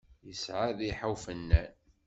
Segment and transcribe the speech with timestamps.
[0.27, 1.71] Yesεa rriḥa ufennan.